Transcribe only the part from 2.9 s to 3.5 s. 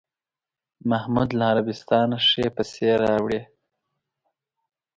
راوړې.